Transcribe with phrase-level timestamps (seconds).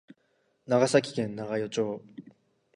[0.65, 2.01] 長崎県長与町